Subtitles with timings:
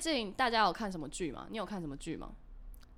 [0.00, 1.46] 哎、最近大家有看什么剧吗？
[1.50, 2.32] 你有看什么剧吗？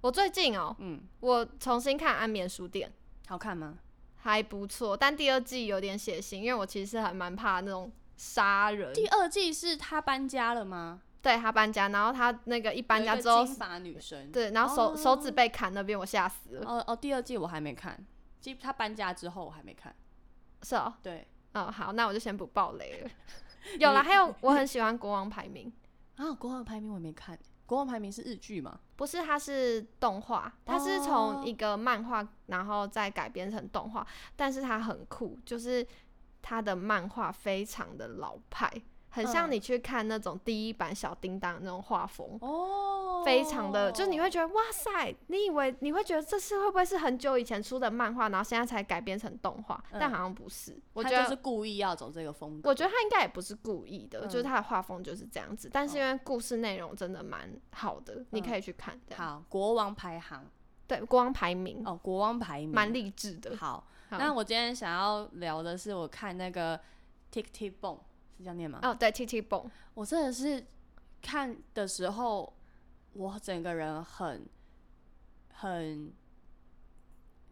[0.02, 2.92] 我最近哦，嗯，我重新看《安眠书店》，
[3.28, 3.76] 好看吗？
[4.18, 8.94] 还不错，但第二季有点血腥，因为我其实还蛮怕那种杀人。
[8.94, 11.02] 第二季是他搬家了吗？
[11.20, 14.30] 对他搬家，然后他那个一搬家之后有一个金，发女生。
[14.30, 16.64] 对，然后手、哦手指被砍那边，我吓死了。
[16.64, 17.98] 哦哦，第二季我还没看，
[18.40, 19.92] 基他搬家之后我还没看。
[20.62, 23.10] 是哦，对嗯好，那我就先不爆雷了。
[23.80, 25.68] 有啦，还有我很喜欢《国王排名》，
[26.16, 27.38] 啊，国王排名我也没看。
[27.64, 28.78] 国王排名是日剧吗？
[28.96, 35.86] 不是，它是动画，它是哦从一个漫画然后再改编成动画，但是它很酷，就是
[36.42, 38.70] 它的漫画非常的老派，
[39.12, 42.36] 很像嗯你去看那种第一版小叮当那种画风。
[42.40, 50.76] 哦非常的，就是你会觉得哇塞，你以为你会觉得这是会不会是很久以前出的漫画，然后现在才改编成动画，嗯但好像不是。
[50.92, 52.68] 我觉得是故意要走这个风格。
[52.68, 55.70] 我觉得他应该也不是故意的，嗯就是他的画风就是这样子。
[55.72, 59.00] 但是因为故事内容真的蛮好的，你可以去看。
[59.14, 60.44] 好，国王排行
[60.88, 63.56] 对，国王排名哦，国王排名蛮励志的。
[63.56, 63.86] 好。
[64.10, 66.78] 好那我今天想要聊的是，我看那个
[67.32, 67.98] Tick Tick Boom
[68.42, 68.80] 是这样念吗？
[68.82, 70.66] 哦，对，T T 蹦，我真的是
[71.22, 72.52] 看的时候，
[73.12, 74.44] 我整个人很
[75.52, 76.12] 很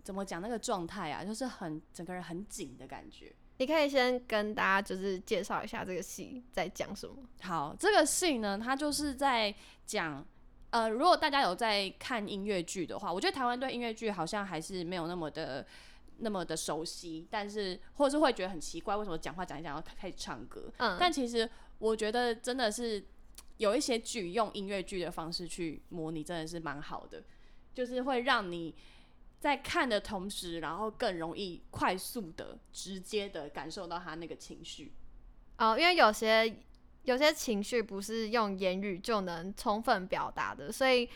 [0.03, 3.33] 怎么讲那个状态啊，就是很整个人很紧的感觉。
[3.59, 7.15] 你可以先跟大家就是介绍一下这个戏在讲什么。
[7.43, 9.55] 好，这个戏呢，它就是在
[9.87, 10.27] 讲，
[10.71, 15.65] 呃，如果大家有在看音乐剧的话，我觉得台湾对音乐剧好像还是没有那么的
[16.21, 20.73] 那么的熟悉，但是或者是会觉得很奇怪，为什么讲话讲一讲要开始唱歌？
[20.79, 23.05] 嗯，但其实我觉得真的是
[23.57, 27.25] 有一些剧用音乐剧的方式去模拟，真的是蛮好的，
[27.75, 28.75] 就是会让你
[29.39, 34.93] 在看的同时，然后更容易快速的、直接的感受到他那个情绪。
[35.59, 36.57] 哦，因为有些
[37.05, 41.09] 有些情绪不是用言语就能充分表达的，所以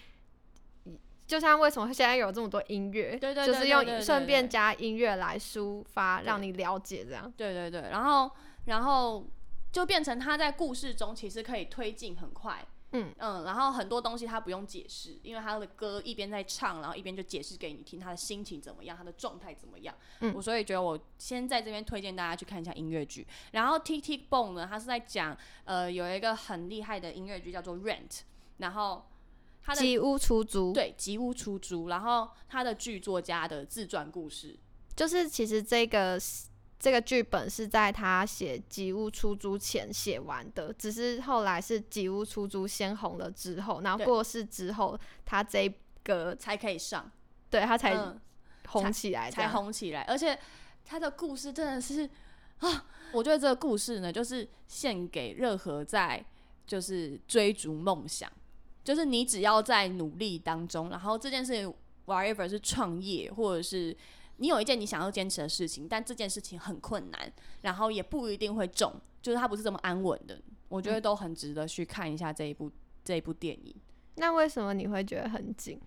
[1.35, 7.33] 就像为什么现在有这么多音乐，对对对就是用顺便加音乐来抒发，让你了解这样。
[7.37, 8.31] 对对对，然后
[8.67, 9.27] 然后
[9.73, 12.65] 就变成他在故事中其实可以推进很快。
[12.93, 19.93] 嗯嗯，然后很多东西他不用解释，因为他的歌一边在唱，然后一边就解释给你听他的心情怎么样，他的状态怎么样。
[20.21, 23.27] 嗯我所以觉得我先在这边推荐大家去看一下音乐剧。
[23.51, 28.21] 然后 T T Bone 呢，他是在讲呃有一个很厉害的音乐剧叫做 Rent，
[28.59, 29.05] 然后
[29.65, 34.59] 他的吉屋出租，对吉屋出租，然后他的剧作家的自传故事。
[34.95, 36.21] 就是其实这个
[36.79, 45.73] 这个剧本是在他写《吉屋出租》前写完的，只是后来是《吉屋出租》先红了之后，然后过世之后，他这
[46.03, 47.11] 个才可以上，
[47.49, 48.21] 对他才嗯
[48.69, 49.49] 红起来，才。
[49.49, 50.39] 红起来，而且
[50.85, 52.09] 他的故事真的是
[52.59, 56.23] 啊，我觉得这个故事呢，就是献给任何在
[56.67, 58.31] 就是追逐梦想，
[58.85, 61.75] 就是你只要在努力当中，然后这件事情
[62.07, 63.97] whatever 是创业或者是。
[64.39, 70.43] 你有一件你想要坚持的事情，但这件事情很困难，然后也不一定会中，就是它不是这么安稳的。
[70.69, 72.69] 我觉得都很值得去看一下这一部
[73.05, 73.73] 这一部电影。
[74.17, 75.81] 那为什么你会觉得很紧？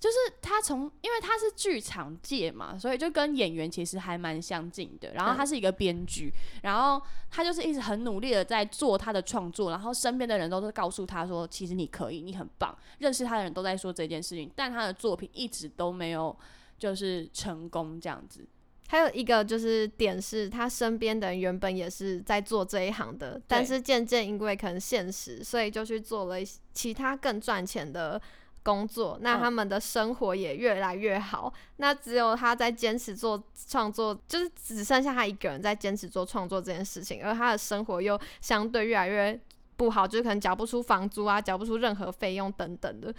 [0.00, 5.12] 就是他从，因为他是剧场界嘛，所以就跟演员其实还蛮相近的。
[5.12, 7.00] 然后他是一个编剧，然后
[7.30, 12.74] 他就是一直很努力的在做他的创作，然后身边的人都是告诉他说，其实你可以，你很棒。
[12.98, 16.34] 认识他的人都在说这件事情，但他的作品一直都没有
[16.78, 18.48] 就是成功这样子。
[18.88, 28.20] 还有一个就是点是，他身边的人原本也是在做这一行的，但是渐渐因为可能现实，所以就去做了一些其他更赚钱的
[28.62, 29.18] 工作。
[29.20, 31.52] 那嗯他们的生活也越来越好。
[31.76, 39.40] 那只有他在坚持做创作，就是只剩下他一个人在坚持做创作这件事情，而他的生活又相对越来越
[39.76, 43.14] 不好，就是可能缴不出房租啊，缴不出任何费用等等的。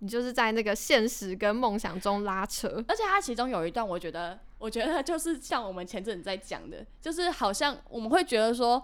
[0.00, 2.68] 你就是在那个现实跟梦想中拉扯。
[2.86, 8.82] 而且他其中有一段，我觉得，我觉得就是像我们前阵子在讲的，就是好像我们会觉得说，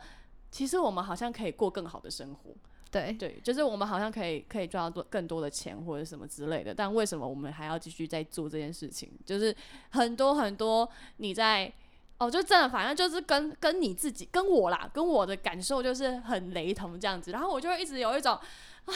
[0.50, 2.54] 其实我们好像可以过更好的生活。
[2.92, 9.10] 对，对，就是我们好像可以可以赚到多更多的钱或者什么之类的，但为什么我们还要继续在做这件事情？
[9.24, 9.56] 就是
[9.92, 10.86] 很多很多
[11.16, 11.72] 你在
[12.18, 18.38] 哦，就真的反正就是跟跟你自己跟我啦，跟我的感受就是很雷同这样子，然后我就会一直有一种
[18.84, 18.92] 啊，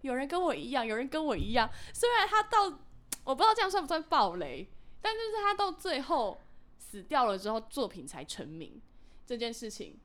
[0.00, 2.64] 有人跟我一样，有人跟我一样，虽然他到
[3.22, 4.68] 我不知道这样算不算暴雷，
[5.00, 6.40] 但就是他到最后
[6.78, 8.82] 死掉了之后，作品才成名
[9.24, 9.96] 这件事情。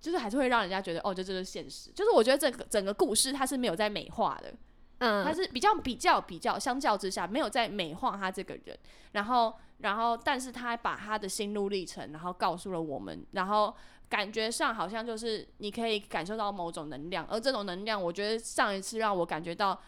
[0.00, 1.90] 就是还是会让人家觉得哦，这就是现实。
[1.94, 4.54] 就是我觉得整个整个故事它是没有在美化的，
[4.98, 8.78] 嗯，它是比较比较比较相较之下没有在美化他这个人，
[9.12, 13.74] 然后然后但是他把他的心路历程，然后告诉了我们，然后
[14.08, 19.80] 感觉上好像就是你可以感受到某种能量，而这种能量，我觉得上一次让我感觉到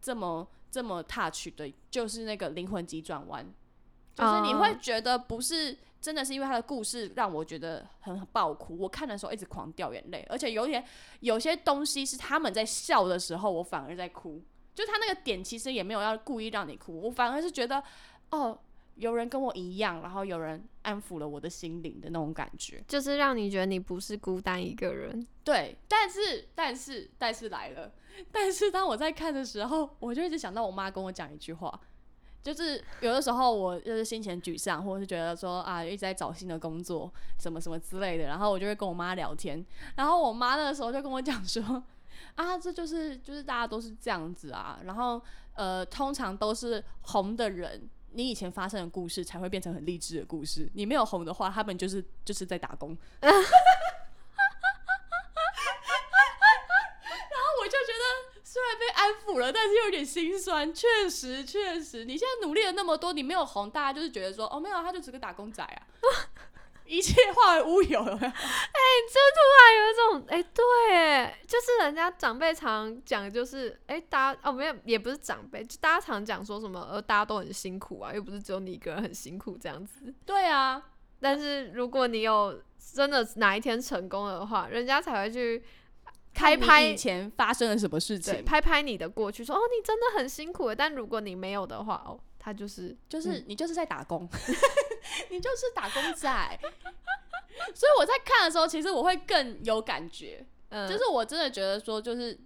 [0.00, 3.44] 这么这么 touch 的，就是那个灵魂急转弯，
[4.14, 10.84] 就是你会觉得不是真的是因为他的故事让我觉得很爆哭，我看的时候一直狂掉眼泪，而且有点
[11.20, 14.42] 有些东西是他们在笑的时候，我反而在哭，
[14.74, 17.82] 就他那个点其实也没有要故意让你哭，我反而是觉得
[18.30, 18.58] 哦。
[18.96, 25.26] 有人跟我一样，然后有人安抚了我的心灵的那种感觉，就是让你觉得你不是孤单一个人。
[25.42, 27.90] 对，但是但是但是来了，
[28.30, 31.80] 但是当我在看的时候，我就一直想到我妈跟我讲一句话，
[32.42, 39.64] 就是有的时候我就是心情沮丧，或者是觉得说啊一直在找新的工作，什么什么之类的，然后我就会跟我妈聊天，
[39.96, 41.82] 然后我妈那个时候就跟我讲说
[42.34, 45.22] 啊，这就是就是大家都是这样子啊，然后
[45.54, 47.88] 呃通常都是红的人。
[48.14, 50.70] 你以前发生的故事才会变成很励志的故事。
[50.74, 52.94] 你没有红的话，他们就是就是在打工。
[59.02, 60.72] 安抚了，但是又有点心酸。
[60.72, 65.82] 确实，确实，你现在努力了那么多，你没有红，大家就是觉得说，哦，没有，他就只个打工仔啊。
[66.84, 80.12] 一切化为乌有， 哎，就突然有一种，哎，对，就是人家长辈常讲，就是哎，大家哦，没有，也不是长辈，就大家常讲说什么，呃，大家都很辛苦啊，又不是只有你一个人很辛苦这样子。
[80.26, 80.82] 对啊，
[81.20, 82.60] 但是如果你有
[82.92, 85.62] 真的哪一天成功的话，人家才会去
[86.34, 90.74] 开拍以前发生了什么事情，拍拍你的过去，说哦，你真的很辛苦。
[90.74, 92.18] 但如果你没有的话，哦。
[92.44, 94.28] 他就是就是你就是在打工，
[95.30, 96.58] 你就是打工仔，
[97.72, 102.36] 所以我在看的时候，其实我会更有感觉，嗯，就是我真的觉得说，就是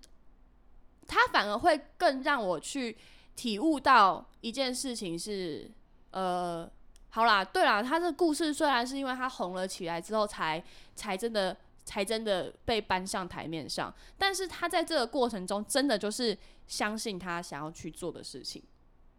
[1.08, 2.94] 他反而会更让我去
[3.34, 5.70] 体悟到一件事情是，
[6.10, 6.70] 呃，
[7.08, 10.62] 好啦，对啦，他的故事虽然是因为他红了起来之后，才
[10.94, 11.56] 才真的
[11.86, 16.36] 才真的被搬上台面上，但是他在这个过程中，真的就是
[16.66, 18.60] 相信他想要去做的事情。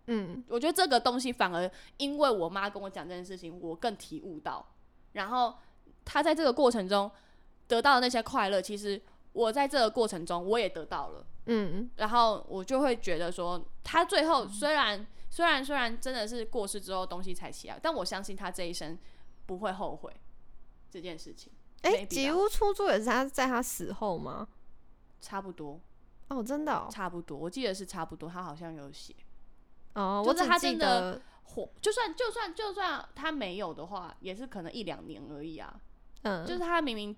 [0.08, 4.74] 嗯，我觉得这个东西反而因为我妈跟我讲这件事情，我更体悟到。
[5.14, 5.56] 然后
[6.04, 7.10] 他在这个过程中
[7.68, 11.26] 得到的那些快乐，其实我在这个过程中我也得到了。
[11.46, 19.00] 嗯，然后我就会觉得说，他最后虽然虽然虽然真的是过世之后东西才起来，但我相信他这一生
[19.46, 20.14] 不会后悔
[20.92, 21.54] 这件事情。
[21.82, 24.48] 哎，吉屋出租也是他在他死后吗？
[25.20, 25.80] 差不多。
[26.30, 27.38] 哦，真的，差不多。
[27.38, 29.16] 我记得是差不多，他好像有写。
[29.94, 35.80] 哦，就是他真的火，就算就算就算他没有的话，也是可能一两年而已啊。
[36.24, 37.16] 嗯，就是他明明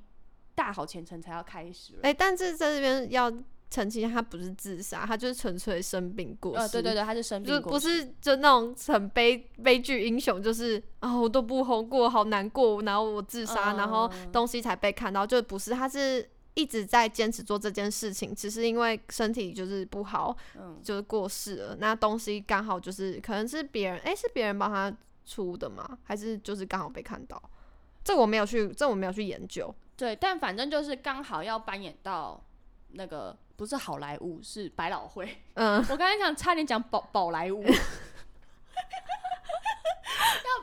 [0.54, 2.00] 大好前程才要开始。
[2.04, 3.32] 哎，但是在这边要
[3.70, 6.72] 澄清，他不是自杀，他就是纯粹生病过世。
[6.74, 16.30] 对对对，他是生病过，不是就那种很悲悲剧英雄，就是啊我都不红过，好难过，然后我自杀，然后东西才被看到，就不是，他是。
[16.56, 21.78] 一直在坚持做这件事情，只是因为身体就是不好，嗯，就是过世了。
[21.80, 24.94] 那东西刚好就是可能是别人，哎，是别人帮他
[25.26, 25.98] 出的吗？
[26.04, 27.42] 还是就是刚好被看到？
[28.04, 29.74] 这我没有去，这我没有去研究。
[29.96, 32.44] 对，但反正就是刚好要扮演到
[32.90, 35.38] 那个不是好莱坞，是百老汇。
[35.56, 37.76] 嗯，我刚才讲差点讲宝宝莱坞， 要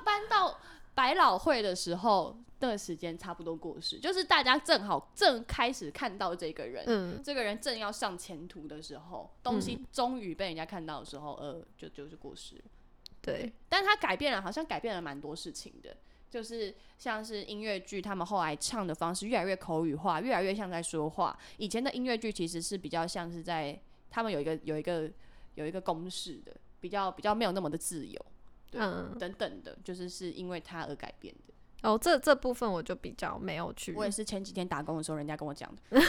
[0.02, 0.58] 搬到
[0.94, 2.38] 百老汇的时候。
[2.58, 12.58] 那个时间差不多过时，就是大家正好正开始看到这个人，嗯，这个人正要上前途的时候，东西终于被人家看到的时候，呃，就就是过时。
[13.20, 15.94] 对，但他改变了，好像改变了蛮多事情的，
[16.30, 21.38] 就是像是音乐剧，他们后来唱的方式越来越口语化，越来越像在说话。
[21.56, 23.78] 以前的音乐剧其实是比较像是在
[24.10, 25.10] 他们有一个有一个
[25.54, 28.26] 有一个公式的，比较比较没有那么的自由，
[28.70, 28.80] 对，
[29.18, 31.54] 等等的，就是是因为他而改变的。
[31.82, 33.94] 哦，这这部分我就比较没有去。
[33.94, 35.82] 我也是前几天打工的时候，人家跟我讲的。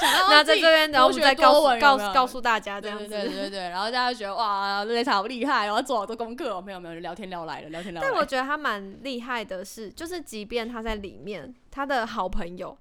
[0.00, 3.58] 那在这边，然后我们再告诉告告诉大家这样子，对对对。
[3.70, 6.60] 然后大家觉得哇，雷塔好厉害，然后做好多功课。
[6.60, 8.02] 没有没有，聊天聊来了，聊天聊。
[8.02, 12.76] 但我觉得他蛮厉害的是，就是即便他在里面，他的好朋友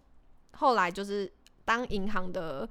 [0.53, 1.31] 后来就是
[1.63, 2.67] 当银行的。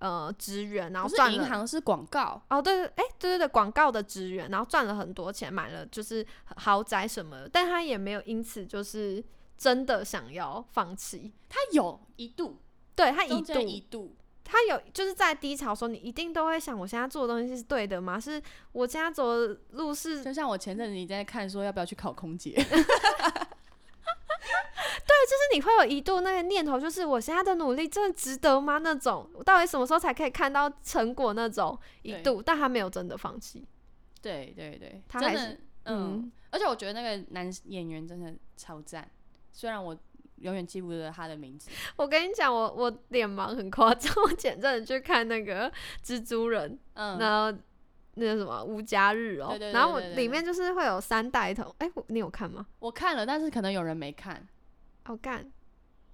[0.00, 9.24] 呃，职员，然后赚银行是广告哦，对对，哎，对对对，广告的职员，然后赚了很多钱，买了就是豪宅什么的，但他也没有因此就是
[9.56, 12.60] 真的想要放弃，他有一度，
[12.94, 18.20] 对他一度一度，他有就是在低潮的时候，你一定都会想，我现在做的东西是对的吗？
[18.20, 18.40] 是
[18.72, 22.54] 我现在走的路是，就像我前阵子你在看说要不要去考空姐。
[25.06, 28.78] 对就是你会有一度那个念头，就是我现在的努力真的值得吗？
[28.78, 31.32] 那种到底什么时候才可以看到成果？
[31.34, 33.66] 那种一度，但他没有真的放弃。
[34.22, 39.10] 对对对，他还是嗯，而且我觉得那个男演员真的超赞。
[39.52, 39.96] 虽然我
[40.44, 41.70] 永远记不得他的名字。
[41.96, 45.70] 我跟你讲，我我脸盲很夸张， 我前阵子去看那个
[46.04, 47.58] 蜘蛛人，嗯，然后
[48.14, 52.66] 那个什么无家日哦、对对对然后我对对对里面就是会有三代同，哎、我你有看吗？
[52.78, 54.46] 我看了，但是可能有人没看。
[55.04, 55.50] 好干。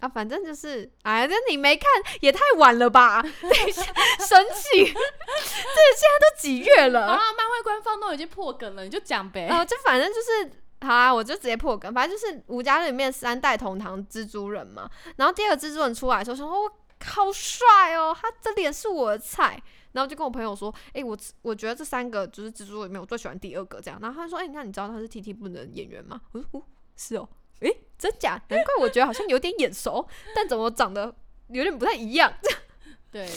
[0.01, 1.87] 啊，反正就是，哎，那你没看
[2.23, 3.21] 也太晚了吧？
[3.23, 7.07] 等一下，生气，这现在都几月好了？
[7.07, 9.47] 啊，漫威官方都已经破梗了，你就讲呗。
[9.51, 10.51] 哦，就反正就是，
[10.83, 14.91] 好啊，我就直接破梗，反正就是吴家里面三代同堂蜘蛛人嘛。
[15.17, 16.73] 然后第二个蜘蛛人出来的时候，想说我
[17.05, 19.63] 好帅哦，他这脸是我的菜。
[19.93, 23.99] 然后就跟我朋友说，哎、我我觉得这三个就是蜘蛛里面我最喜欢第二个这样。
[24.01, 26.21] 然后他就说，哎、那你知道他是 T T 部的演员吗？
[26.31, 26.63] 我说，哦，
[26.97, 27.29] 是哦，
[27.61, 27.69] 哎、
[27.99, 28.41] 真假？
[28.51, 31.13] 难怪我觉得好像有点眼熟，但怎么长得
[31.49, 32.33] 有点不太一样？
[33.11, 33.29] 对，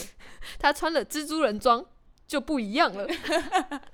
[0.60, 1.84] 他穿了蜘蛛人装
[2.28, 3.04] 就不一样了。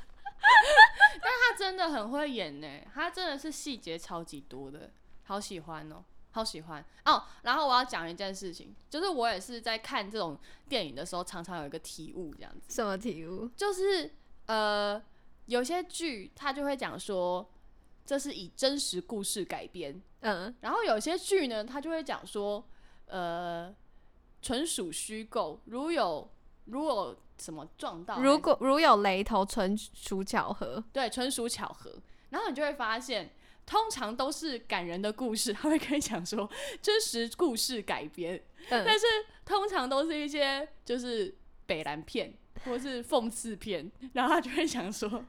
[1.61, 4.91] 他真的很会演呢，他真的是细节超级多的，
[5.25, 7.23] 好喜欢哦，好喜欢哦。
[7.43, 10.39] 然后我要讲一件事情，就是我也是在看这种
[10.71, 13.47] 电影的时候，常常有一个体悟，这样子，什么体悟？
[13.49, 14.11] 就是
[14.47, 15.01] 呃，
[15.45, 17.47] 有些剧他就会讲说
[18.07, 22.67] 这是以真实故事改编，嗯，然后有些剧呢，他就会讲说
[23.05, 23.75] 呃，
[24.41, 26.31] 纯属虚构，如有
[26.65, 30.83] 如有什么撞到，如果如有雷同，纯属巧合。
[30.93, 31.93] 对，纯属巧合。
[32.29, 33.31] 然后你就会发现，
[33.65, 36.49] 通常都是感人的故事，他会跟你讲说
[36.83, 38.37] 真实故事改编，
[38.69, 39.07] 嗯但是
[39.45, 41.35] 通常都是一些就是
[41.67, 45.25] 北蓝片或是讽刺片，然后他就会想说。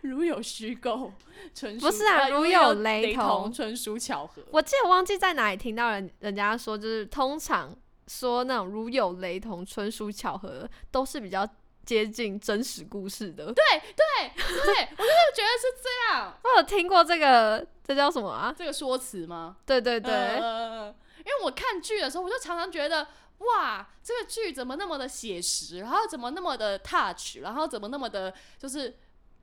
[0.00, 1.12] 如有虚构，
[1.54, 4.42] 纯属不是啊呃如如有雷雷同纯属巧合。
[4.50, 7.76] 我记得忘记在哪里听到人人家说，就是通常
[8.06, 11.48] 说那种如有雷同、纯属巧合，都是比较
[11.84, 13.46] 接近真实故事的。
[13.46, 16.36] 对对对，我就是觉得是这样。
[16.42, 18.54] 我有听过这个，这叫什么啊？
[18.56, 19.56] 这个说辞吗？
[19.64, 23.08] 对对对，呃因为我看剧的时候，我就常常觉得，
[23.38, 28.96] 哇，这个剧怎么那么的写实，然后怎么那么的 touch，然后怎么那么的，就是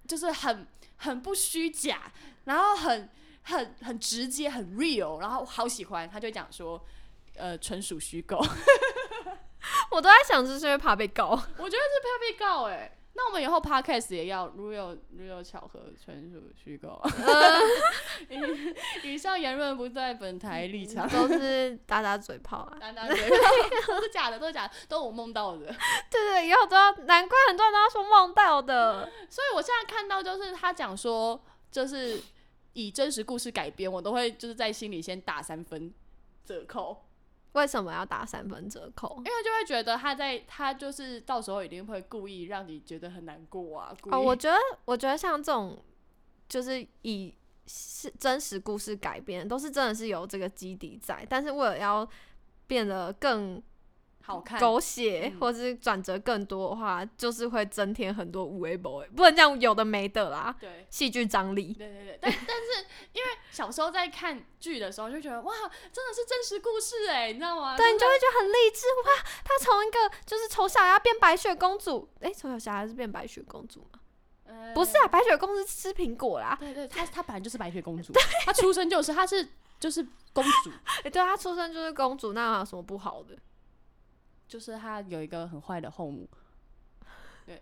[0.07, 0.65] 就是很
[0.97, 2.09] 很不虚假，
[2.45, 3.09] 然后很
[3.43, 6.09] 很很直接，很 real，然后我好喜欢。
[6.09, 6.81] 他就讲说，
[7.35, 8.37] 呃，纯属虚构，
[9.91, 11.29] 我都在想，这是不是怕被告？
[11.31, 17.01] 我觉得是怕被告哎、那我们以后 podcast 也要如有如有巧合，纯属虚构。
[18.29, 21.07] 以以上言论不在本台立场。
[21.09, 22.77] 都是打打嘴炮啊。
[22.79, 23.29] 单单对，
[23.87, 25.67] 都是假的，都是假的，都是我梦到的。
[26.09, 29.11] 对对，以后都要，难怪很多人都要说梦到的。
[29.29, 31.39] 所以我现在看到就是他讲说，
[31.71, 32.19] 就是
[32.73, 35.93] 以真实故事改编，我都会就是在心里先打三分
[36.43, 37.05] 折扣，
[37.53, 39.15] 为什么要打三分折扣？
[39.17, 43.95] 因为就会觉得他在他就是到时候一定会故意让你觉得很难过啊。
[44.01, 45.77] 故意哦，我觉得，我觉得像这种
[46.49, 47.33] 就是以
[47.65, 52.07] 是真实故事改编，都是真的是有这个基底在，但是为了要
[52.67, 53.61] 变得更
[54.25, 60.87] 好看，狗血、嗯或是转折更多的话，就是会增添很多无为 boy，不能这样有的没的啦，对。
[60.89, 61.73] 戏剧张力。
[61.73, 65.53] 对对对，但但是因为小时候在看剧的时候就觉得哇，
[65.91, 67.75] 真的是真实故事哎，你知道吗？
[67.75, 69.23] 对，你就就会觉得很励志哇！
[69.43, 73.99] 她从一个就是丑小鸭变白雪公主，诶，丑小鸭是变白雪公主吗？
[74.45, 76.55] 呃不是啊，白雪公主是吃苹果啦。
[76.59, 78.13] 对对，她她本来就是白雪公主，
[78.45, 79.45] 她出生就是，她是
[79.79, 80.01] 就是
[80.31, 80.71] 公主，
[81.03, 83.35] 诶，对，她出生就是公主，那有什么不好的？
[84.53, 86.29] 就是他有一个很坏的后母，
[87.43, 87.59] 对，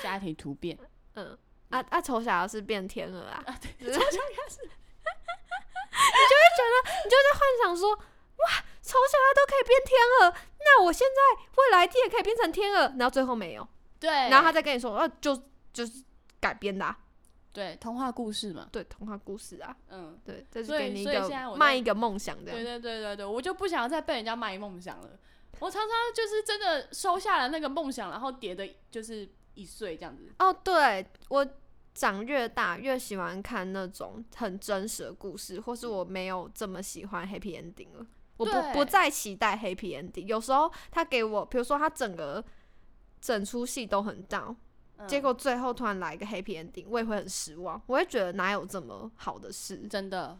[0.00, 0.78] 家庭突变，
[1.14, 1.36] 嗯，
[1.70, 3.42] 啊啊，丑小鸭是变天鹅啊。
[3.44, 13.68] 啊，对，丑小鸭是， 你就会觉得，你就会在幻想说，哇，丑小鸭都可以变天鹅，那我现在未来也可以变成天鹅，然后最后没有，
[13.98, 15.42] 对，然后他再跟你说，啊，就
[15.72, 16.04] 就是
[16.38, 16.96] 改编的、啊，
[17.52, 22.62] 对童话故事嘛，对，童话故事啊，嗯，对，这是给你一个卖一个梦想的对。
[22.62, 25.18] 对对对对，我就不想再被人家卖梦想了。
[25.60, 30.32] 我常常就是真的收下了那个梦想，然后叠的就是一岁这样子。
[30.38, 31.46] 哦，对我
[31.94, 38.06] 长越大越喜欢看那种很真实的故事，或是我没有这么喜欢 happy ending 了。
[38.36, 42.44] 我不不再期待 happy ending，有时候他给我，比如说他整个
[43.20, 44.54] 整出戏都很 down，、
[44.96, 47.80] 嗯结果最后突然来一个 happy ending，我也会很失望。
[47.86, 49.76] 我会觉得哪有这么好的事？
[49.88, 50.38] 真的，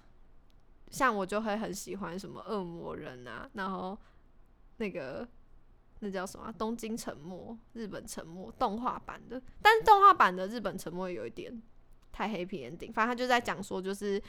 [0.91, 3.99] 像我就会很喜欢什么恶魔人啊，然后
[4.79, 5.29] 那个
[6.01, 11.63] 那叫什么、东京沉没》日本沉没动画版的，但是动画版的日本沉没有一点
[12.11, 14.21] 太 happy ending，反正他就在讲说就是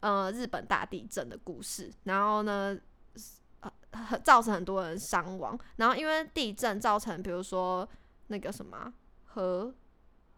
[0.00, 2.78] 呃日本大地震的故事，然后呢。
[3.60, 7.88] 呃很造成很多人伤亡，然后因为地震造成，比如说
[8.26, 8.92] 那个什么
[9.24, 9.74] 核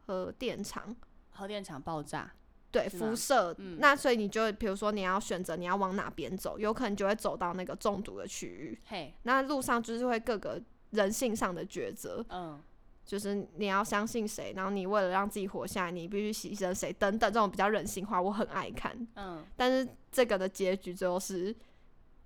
[0.06, 0.94] 核电厂，
[1.30, 2.32] 核电厂爆炸，
[2.70, 8.78] 对辐射，嗯那所以你就比如说你要选择你要往哪边走，有可能就会走到那个中毒的区域。
[8.86, 10.60] 嘿，那路上就是会各个
[10.90, 12.60] 人性上的抉择，嗯，
[13.06, 18.94] 就是你要相信谁，然后你为了让自己活下来，你必须牺牲谁等等这种比较人性化，我很爱看。
[19.16, 21.54] 嗯，但是这个的结局最后是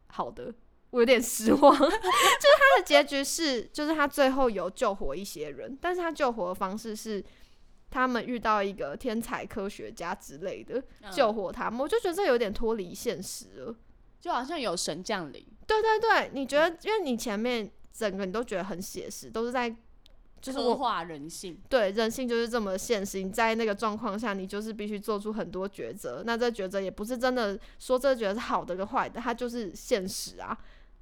[0.09, 0.53] 好的，
[0.91, 1.73] 我有点失望。
[1.79, 7.25] 就是他的结局是，就是他最后有救活一些人，但是他救活的方式是
[7.93, 13.77] 他们遇到一个天才科学家之类的嗯救活他们，我就觉得这有点脱离现实了。
[14.19, 19.69] 就好像有神降临，对对对，你觉得，因为你前面整个你都觉得很写实，都是在
[20.41, 26.23] 就是我刻画人性，对人性就是这么现实，你在那个状况下，你就是必须做出很多抉择。
[26.25, 30.57] 那这抉择也不是真的说这个抉择是好的跟坏的，它就是现实啊。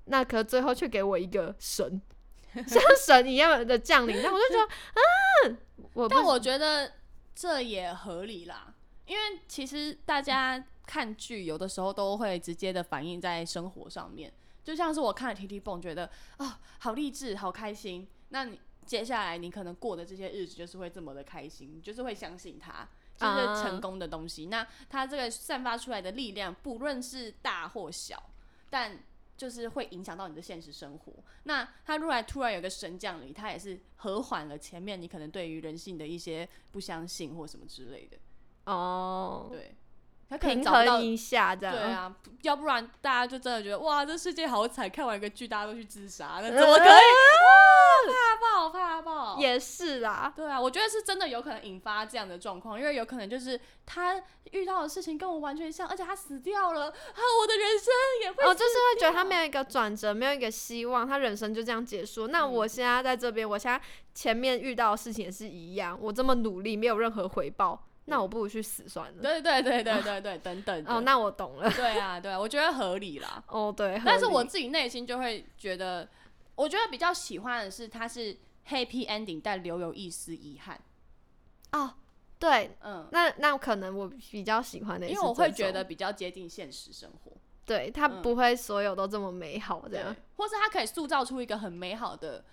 [0.07, 2.01] 那可最后却给我一个神，
[2.67, 5.57] 像神一样的降临，那我就觉得，啊，
[6.03, 6.93] 我但我觉得
[7.35, 8.75] 这也合理啦，
[9.07, 14.33] 因为其实大家看剧有的时候都会直接的反映在生活上面，
[14.65, 18.09] 就像是我看了 T T 蹦，觉得啊、好励志，好开心。
[18.31, 22.89] 那你接下来你可能过的这些日子就是会这么的开心，就是会相信它。
[23.21, 28.31] 就是成功的东西那它这个散发出来的力量，不论是大或小，
[28.71, 28.99] 但
[29.41, 31.15] 就是会影响到你的现实生活。
[31.45, 38.19] 那他如果突然有个神降临，他也是和缓了前面你可能对于人性的一些不相信或什么之类的。
[38.67, 39.75] 哦，对，
[40.29, 41.75] 他可能平找到衡一下这样。
[41.75, 46.91] 对啊，要不然大家就真的觉得哇，这世界好惨，看完一个剧大家都去自杀，那 怎么可以？
[48.09, 49.37] 哇，怕爆怕爆！
[49.39, 57.93] 也是啦，对啊，我觉得是真的有可能引发这样的状况，因为有可能就是他遇到的事情跟我完全像，而且他死掉了，啊，我的人生
[58.23, 62.29] 也会哦，就是会觉得他没有一个转折，没有一个希望，他人生就这样结束。
[62.29, 63.81] 那嗯我现在在这边，我现在
[64.15, 69.23] 前面遇到的事情也是一样，我这么努力没有任何回报，那我不如去死算了。
[69.23, 71.71] 对对对对对对，等等哦，那我懂了。
[71.71, 73.43] 对啊对啊，我觉得合理啦。
[73.49, 76.09] 哦，对，但是我自己内心就会觉得，
[76.55, 78.37] 我觉得比较喜欢的是它是
[78.69, 80.81] happy ending，但留有一丝遗憾。
[81.73, 81.95] 哦，
[82.39, 87.33] 对，嗯，那那可能我比较喜欢的因为我会觉得比较接近现实生活，
[87.65, 92.45] 对他嗯不会所有都这么美好这对样。，或是它可以塑造出一个很美好的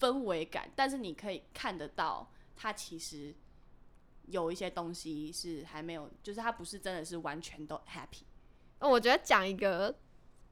[0.00, 3.34] 氛围感，但是你可以看得到，它其实
[4.26, 8.22] 有一些东西是还没有，就是它不是真的是完全都 happy。
[8.78, 9.94] 哦我觉得讲一个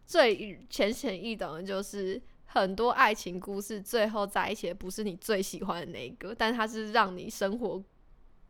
[0.05, 7.83] 最浅显易懂的，就是很多爱情故事最后在一起的不是你最喜欢的那一个，但它是让你生活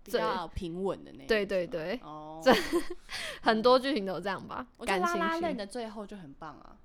[0.04, 2.52] 对比较平稳的那个对对对，哦，这
[3.42, 4.66] 很多剧情都这样吧。
[4.76, 6.76] 我觉得拉感情剧拉链的最后就很棒啊。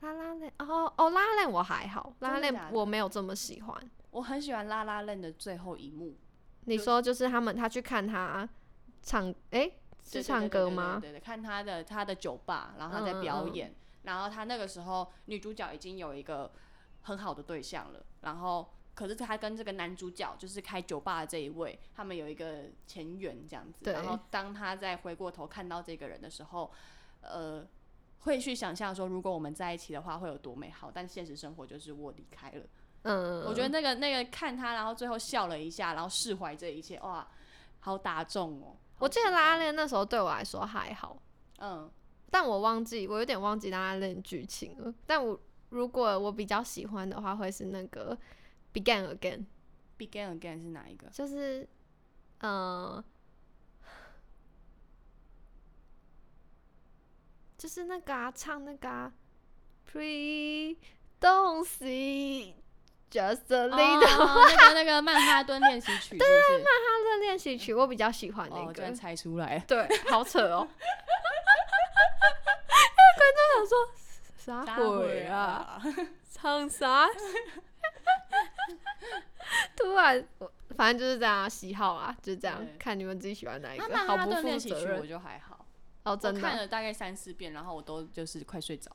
[0.00, 3.90] 拉拉链哦哦，拉拉链我还好，拉拉链我没有这么喜欢。
[4.10, 6.14] 我很喜欢拉拉链的最后一幕，
[6.66, 8.48] 你说就是他们他去看他
[9.02, 9.72] 唱，诶，对
[10.12, 10.98] 对是唱对对对歌吗？
[11.00, 13.74] 对对，看他的他的酒吧，然后他嗯在表嗯嗯演，
[14.04, 16.50] 然后他那个时候女主角已经有一个
[17.02, 26.70] 很好的对象了，然后可是他跟这个男主角就是开酒吧的这一位，他们有一个前缘这样子，然后当他再回过头看到这个人的时候，
[27.20, 27.66] 呃。
[28.20, 30.90] 会去想象说，如果我们在一起的话，会有多美好。
[30.90, 32.64] 但现实生活就是我离开了。
[33.02, 37.28] 嗯，我觉得那个那个看他，然后最后笑了一下，然后释怀这一切，哇，
[37.80, 38.78] 好打中哦。
[38.98, 41.20] 我记得拉链那时候对我来说还好，
[41.58, 41.90] 嗯，
[42.34, 44.92] 但我忘记我有点忘记拉拉链剧情了。
[45.06, 48.18] 但我如果我比较喜欢的话，会是那个
[48.72, 51.06] Begin Again，Begin Again 是哪一个？
[51.10, 51.60] 就是
[52.38, 53.04] 嗯、呃
[57.56, 59.12] 就是那个啊，唱那个啊
[59.88, 60.76] ，Pre
[61.20, 62.54] Don't See
[63.12, 66.64] Just a 哦 Little 那个那个曼哈顿练习曲 是不是？
[66.64, 68.72] 的练习曲，我比较喜欢那哦，个。
[68.72, 70.68] 居然猜出来了，对，好扯哦。
[73.16, 73.72] 观众想说
[74.36, 75.36] 啥鬼啊？
[75.38, 75.82] 啊！
[76.30, 77.06] 唱啥？
[79.76, 85.66] 突然，我反正就是这样啊，喜好啊，就这样，看你们自己喜欢哪一个，好不负责任我就还好，
[86.04, 86.40] 哦，我真的。
[86.40, 88.90] 看了大概三四遍，然后我都就是快睡着。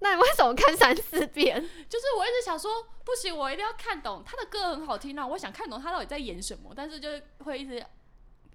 [0.00, 1.60] 那你为什么看三四遍？
[1.88, 2.70] 就是我一直想说，
[3.04, 7.08] 不行，我一定要看懂他的歌很好听啊，我想看懂他到底在演什么，但是就
[7.44, 7.84] 会一直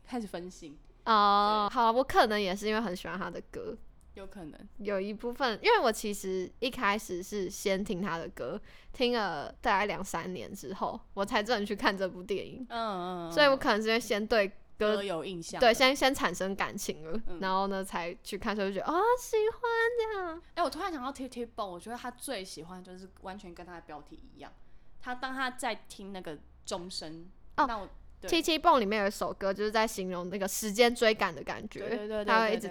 [0.06, 3.78] 开始分心，哦，好，我可能也是因为很喜欢他的歌，
[4.18, 4.60] 有可能。
[4.78, 8.60] 有一部分，因为我其实一开始是先听他的歌，
[8.94, 12.66] 听了大概两三年之后，我才真的去看这部电影。
[12.70, 15.60] 嗯嗯，所以我嗯可能是因为先对歌歌有印象。
[15.60, 19.62] 对先先产生感情了，嗯然后呢才去看，所以就觉得啊、喜欢
[19.98, 20.42] 这样。
[20.56, 24.52] 哎、我突然想到 T T b o 我觉得他最喜欢就是完全跟他的标题一样。
[25.02, 27.92] 他当他在听那个钟声，哦那我对
[28.26, 32.70] 七七蹦里面有一首歌，就是在形容那个时间追赶的感觉，对对对对它会一直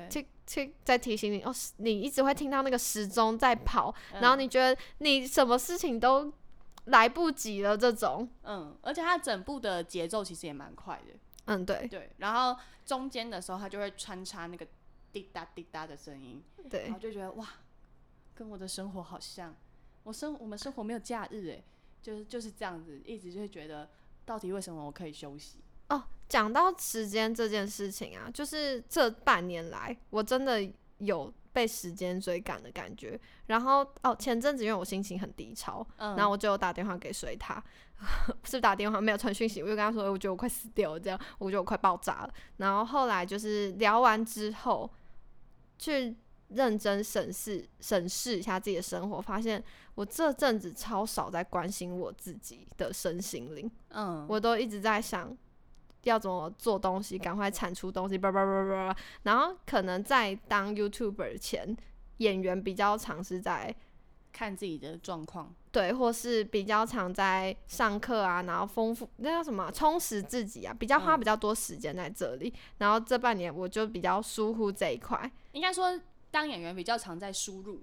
[0.98, 4.20] 提醒你，哦，你一直会听到那个时钟在跑，嗯。
[4.20, 6.32] 然后你觉得你什么事情都
[6.87, 11.14] 来不及了，这种，嗯，而且它整部的节奏其实也蛮快的，
[11.46, 11.87] 嗯，对。
[11.88, 14.66] 对，然后中间的时候它就会穿插那个
[15.12, 16.85] 滴答滴答的声音，对。
[16.85, 17.46] 然后就觉得哇，
[18.35, 19.54] 跟我的生活好像，
[20.04, 21.64] 我生我们生活没有假日哎，
[22.00, 23.88] 就是就是这样子，一直就会觉得
[24.26, 25.60] 到底为什么我可以休息？
[25.88, 26.02] 哦。
[26.28, 30.60] 讲到时间这件事情啊，就是这半年来，我真的
[30.98, 33.18] 有被时间追赶的感觉。
[33.46, 37.62] 然后哦，前阵子因为我心情很低潮，嗯，然后我就打电话给水塔，
[38.42, 42.34] 不是打电话，没有传讯息，我就跟他说，我觉得我快死掉了，这样，我觉得我快爆炸了。
[42.56, 44.90] 然后后来就是聊完之后，
[45.78, 46.16] 去
[46.48, 49.62] 认真审视审视一下自己的生活，发现
[49.94, 55.37] 我这阵子超少在关心我自己的身心灵，嗯，我都一直在想。
[56.02, 58.96] 要怎么做东西，赶快产出东西，叭叭叭叭叭。
[59.24, 61.76] 然后可能在当 YouTuber 前，
[62.18, 63.74] 演员比较常是在
[64.32, 72.54] 看自己的状况，对，或是比较常在上课啊，然后丰富那叫什么充实自己啊，比较花嗯比较多时间在这里。
[72.78, 76.00] 然后这半年我就比较疏忽这一块应该说
[76.37, 77.83] 当演员比较常在输入，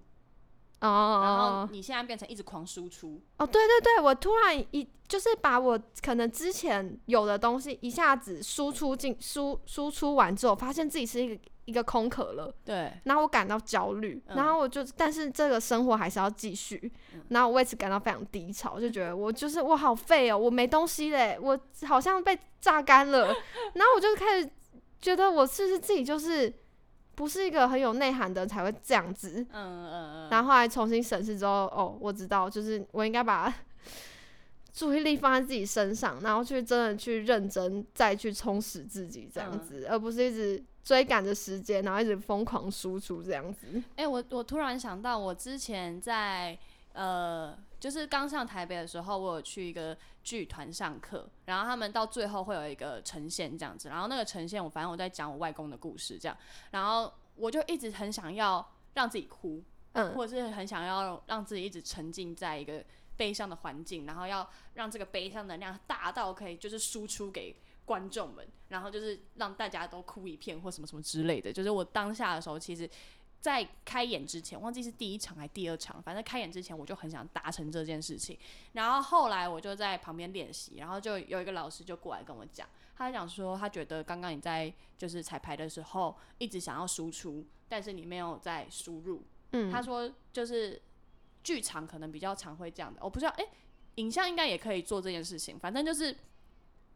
[0.82, 12.54] 哦然后哦你现在变成一直狂输出，哦，对对对，我突然一就是把我可能之前有的东西一下子输出进输输出完之后，发现自己是一个一个空壳了。
[12.64, 14.36] 对，然后我感到焦虑，嗯。
[14.36, 17.24] 然后我就，但是这个生活还是要继续，嗯。
[17.30, 23.28] 然后我为此感到非常低潮，就觉得我就是我好废哦，我没东西嘞，我好像被榨干了，
[23.74, 24.50] 然后我就开始
[25.00, 26.54] 觉得我是不是自己就是
[27.16, 33.54] 不是一个很有内涵的人才会这样子，嗯嗯嗯，然后后来重新审视之后，哦，我知道，就是我应该把
[34.74, 39.60] 注意力放在自己身上，然后去真的去认真再去充实自己这样嗯。
[39.62, 43.68] 子，而不是一直追赶着时间，然后一直疯狂输出这样子。
[43.96, 46.58] 哎、我我突然想到，我之前在
[46.94, 56.38] 呃，就是刚上台北的时候，我有去一个剧团上课，然后他们到最后会有一个呈现这样子，然后那个呈现我反正我在讲我外公的故事这样，
[56.72, 62.82] 然后我就一直很想要让自己哭，嗯，或者是很想要让自己一直沉浸在一个
[63.18, 71.52] 悲伤的环境，然后要让这个悲伤能量大到可以就是输出给观众们，然后就是让大家都哭一片或什么什么之类的。
[71.52, 72.90] 就是我当下的时候，其实，
[73.44, 78.40] 在开演之前，忘记是第一场还是第二场，反正开演之前我就很想达成这件事情。
[78.72, 89.22] 然后后来我就在旁边练习，然后就有一个老师就过来跟我讲，他讲说他觉得刚刚你在就是彩排的时候一直想要输出，但是你没有在输入。
[89.52, 90.82] 嗯，他说就是
[91.44, 93.50] 剧场可能比较常会这样的，我不知道，诶，
[93.96, 96.16] 影像应该也可以做这件事情，反正就是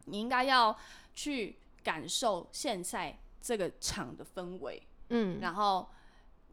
[0.05, 0.73] 你应该要
[1.13, 5.89] 去感受现在这个场的氛围，嗯，然后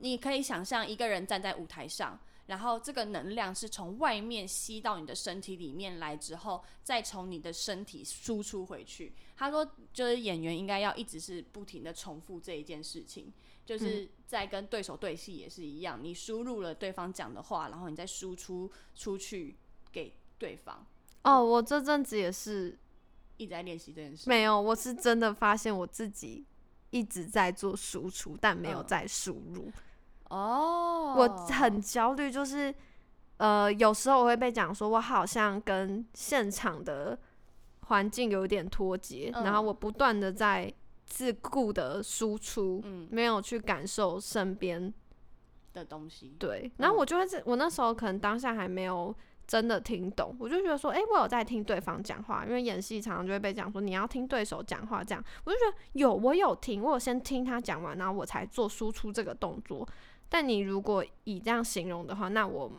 [0.05, 2.21] 你可以想象一个人站在舞台上。
[2.47, 9.15] 然后这个能量是从外面吸到你的身体里面来之后，再从你的身体输出回去。
[9.35, 13.33] 他说，就是演员应该要一直是不停的重复这一件事情，
[13.65, 19.57] 就是在跟对手对戏也是一样，你输入了对方讲的话，然后你再输出出去
[19.91, 20.87] 给对方，
[21.23, 22.79] 哦，我这阵子也是
[23.39, 24.29] 一直在练习这件事。
[24.29, 26.45] 没有，我是真的发现我自己
[26.91, 29.73] 一直在做输出，但没有嗯在输入。
[30.35, 32.75] 哦，我很焦虑，就是
[33.37, 37.17] 呃，有时候我会被讲说，我好像跟现场的
[37.87, 39.67] 环境有点脱节，然后嗯。
[39.67, 40.73] 我不断的在
[41.07, 43.07] 自顾的输出，嗯。
[43.11, 44.93] 没有去感受身边
[45.73, 46.99] 的东西，对，然后嗯。
[46.99, 49.15] 我就会在，我那时候可能当下还没有
[49.47, 59.87] 真的听懂，我就觉得说，诶，我有在听对方讲话，因为演戏常常就会被讲说你要听对手讲话，这样，我就觉得有，我有听，我有先听他讲完，然后我才做输出这个动作。
[60.29, 62.73] 但你如果以这样形容的话，那我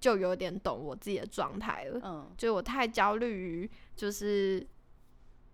[0.00, 4.64] 就有点懂我自己的状态了，嗯就我太焦虑于就是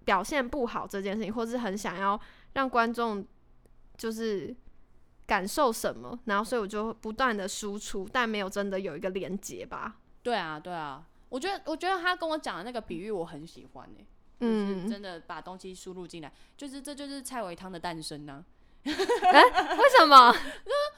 [0.05, 2.21] 表现不好这件事情，或是很想要
[2.53, 3.25] 让观众
[3.97, 4.55] 就是
[5.27, 9.97] 感受什么，然后所以我就不断的输出，但没有真的有一个连接吧。
[10.23, 14.07] 对啊，对啊，我觉得我觉得他跟我讲的那个比喻我很喜欢诶、
[14.41, 18.45] 就是嗯，真的把东西输入进来，就是这就是蔡维汤的诞生呢、
[18.87, 20.35] 为什么？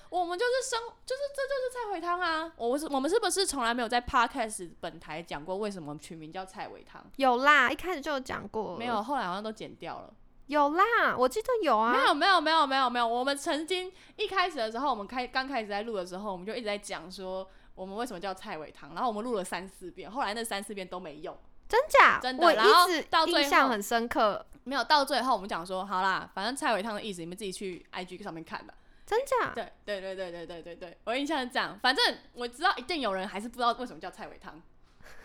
[0.09, 2.51] 我们就是生，就是这就是菜维汤啊！
[2.57, 7.05] 我是我们是不是从来没有在 podcast 本台讲过为什么取名叫菜尾汤？
[7.17, 10.13] 有啦，一开始就有讲过，没有，后来好像都剪掉了。
[10.47, 13.07] 有啦，我记得有啊，没有，没有，没有，没有，没有。
[13.07, 21.37] 我们曾经一开始的时候，我们开刚开始在录的时候，我们就一直在讲说我们为什么叫菜尾汤，然后我们录了三四遍，后来那三四遍都没用，
[21.69, 22.19] 真假？
[22.21, 28.75] 真的然后到最后印象很深刻，没有到最后，我们讲说好啦，反正蔡伟汤的意思你们自己去 IG 上面看吧。
[29.07, 29.53] 真假？
[29.55, 31.79] 对对对对对对对对，我印象是这样。
[31.81, 34.61] 反正我知道一定有人还是不知道为什么叫蔡伟汤，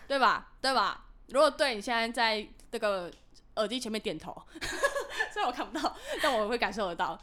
[0.07, 0.51] 对吧？
[0.61, 1.05] 对吧？
[1.29, 3.11] 如果对你现在在这个
[3.55, 4.39] 耳机前面点头，
[5.31, 7.19] 虽然我看不到，但我会感受得到。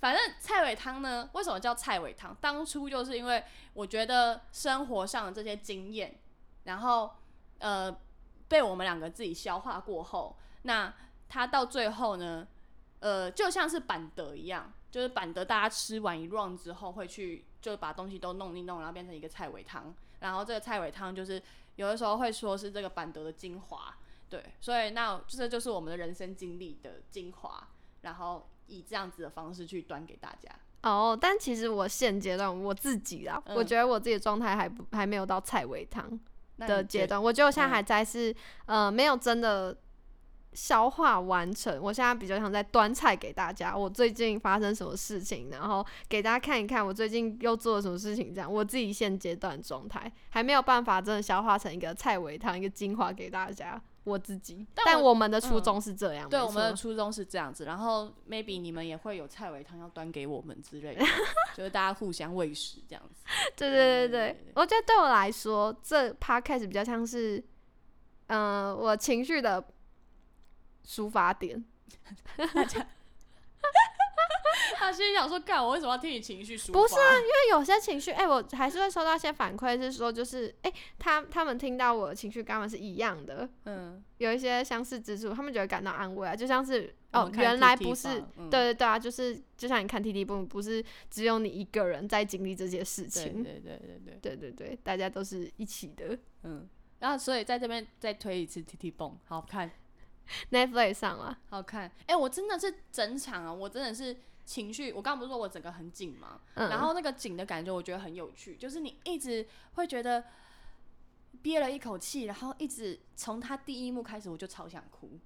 [0.00, 2.34] 反正蔡伟汤呢，为什么叫蔡伟汤？
[2.40, 3.44] 当初就是因为
[3.74, 6.18] 我觉得生活上的这些经验，
[6.64, 7.14] 然后
[7.58, 7.94] 呃
[8.50, 10.92] 被我们两个自己消化过后，那
[11.28, 12.46] 它到最后呢，
[12.98, 21.40] 呃就像是板德一样，就是板德大家吃完一 round 之后会去就把东西都弄一弄，然后变成一个菜尾汤，然后这个菜尾汤就是
[21.76, 23.96] 有的时候会说是这个板德的精华，
[24.28, 27.68] 对，所以那这就是我们的人生经历的精华，
[28.00, 30.50] 然后以这样子的方式去端给大家。
[30.82, 36.18] 哦，但其实我现阶段我自己啊，嗯我觉得我自己的状态还不还没有到菜尾汤
[36.66, 38.34] 的阶段，我觉得我现在嗯还在是、
[38.66, 39.76] 呃没有真的
[40.52, 53.80] 消化完成，我现在比较想再端菜给大家，我最近发生什么事情，然后给大家看一看我最近又做了什么事情，这样我自己现阶段状态还没有办法真的消化成一个菜尾汤一个精华给大家。
[54.04, 61.04] 我自己，但我们的初嗯衷是这样，对，我们的初衷是这样子，然后 maybe 你们也会有菜尾汤要端给我们之类的，
[61.54, 63.24] 就是大家互相喂食这样子。
[63.56, 67.44] 对对对对我觉得对我来说，这 podcast 比较像是，
[68.28, 69.62] 嗯、我情绪的
[70.86, 71.62] 抒发点。
[74.90, 96.18] 他心里想说：“干，我为什么要听你情绪抒发？”不是啊，因为有些情绪，哎、我还是会收到一些反馈，是说就是，哎、他他们听到我的情绪跟他们是一样的，嗯，有一些相似之处，他们就会感到安慰啊，就像是哦，原来不是，嗯对对对啊，就是就像你看 T T 不不是只有你一个人在经历这些事情，对对对对，对对 对，大家都是一起的。
[96.42, 96.68] 嗯。
[97.00, 99.70] 然后所以在这边再推一次 T T 蹦，好看，
[100.52, 101.90] Netflix 上了，好看。
[102.04, 104.14] 哎、我真的是整场啊，我真的是
[104.50, 104.92] 情绪。
[104.92, 106.40] 我刚刚不是说我整个很紧吗？
[106.54, 110.24] 嗯，然后那个紧的感觉，我觉得很有趣，就是你一直会觉得
[111.40, 115.20] 憋了一口气，然后一直从他第一幕开始，我就超想哭。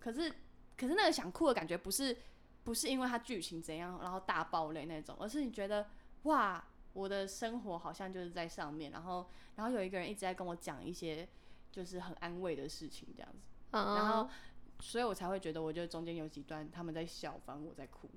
[0.00, 0.28] 可是，
[0.76, 2.16] 可是那个想哭的感觉不是
[2.64, 5.86] 不是因为他剧情怎样，然后大爆泪那种，而是你觉得
[6.24, 11.28] 哇，我的生活好像就是在上面，然后然后有一个人一直在跟我讲一些
[11.70, 13.38] 就是很安慰的事情，这样子，
[13.70, 14.28] 嗯，然后
[14.80, 18.10] 所以我才会觉得，我觉得中间有几段他们在笑，反正我在哭。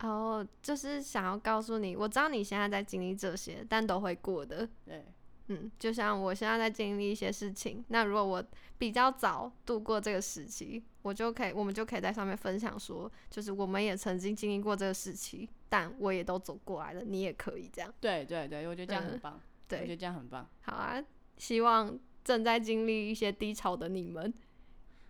[0.00, 4.68] 哦，就是想要告诉你，我知道你现在在经历这些，但都会过的。
[4.84, 5.04] 对，
[5.48, 8.44] 嗯，就像我现在在经历一些事情，那如果我
[8.78, 17.92] 比较早度过这个时期，我就可以，我们就可以在上面分享说，就是我们也曾经经历过这个时期，但我也都走过来了，你也可以这样。
[18.00, 20.48] 对对对，我觉得这样很嗯对，我觉，得这样很棒。
[20.62, 21.02] 好啊，
[21.38, 24.32] 希望正在经历一些低潮的你们，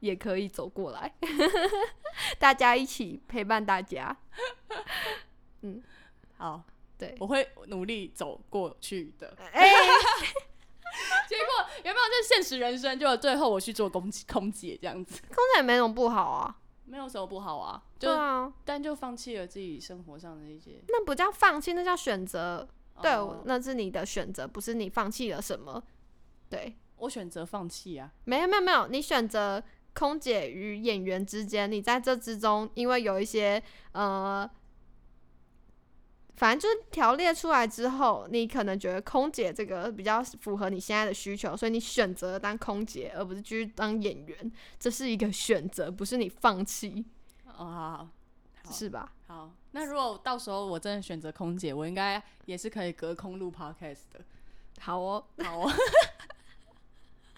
[0.00, 1.14] 也可以走过来，
[2.38, 4.16] 大家一起陪伴大家。
[5.62, 5.82] 嗯
[6.36, 6.62] 好，
[6.96, 9.36] 对，我会努力走过去的。
[9.52, 9.68] 哎、
[11.28, 12.98] 结果有没有这现实人生？
[12.98, 16.56] 就最后我去做空空姐这样子，空姐没什么不好啊。
[16.84, 17.82] 没有什么不好啊。
[17.98, 20.80] 就、对啊，但就放弃了自己生活上的一些。
[20.88, 22.66] 那不叫放弃，那叫选择。
[23.02, 25.82] 对，哦那是你的选择，不是你放弃了什么。
[26.48, 28.10] 对，我选择放弃啊。
[28.24, 29.62] 没有没有没有，你选择
[29.98, 34.48] 空姐与演员之间，你在这之中，因为有一些呃，
[36.36, 47.04] 反正就是条列出来之后，你可能觉得空姐这个比较符合你现在的需求，所以你选择当空姐，而不是继续当演员，这是一个选择，不是你放弃，
[47.46, 48.08] 哦，好好
[48.64, 49.12] 好是吧？
[49.26, 49.50] 好。
[49.72, 54.20] 那如果到时候我真的选择空姐，我应该也是可以隔空录 podcast 的。
[54.80, 55.72] 好哦，好哦，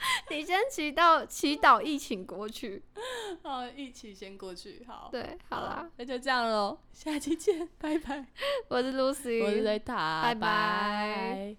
[0.30, 2.82] 你先祈祷祈祷疫情过去，
[3.42, 4.84] 好，一起先过去。
[4.88, 8.24] 好，对，好啦，，那就这样喽，下期见，拜拜。
[8.68, 11.56] 我是 Lucy，我是 Zeta，拜拜拜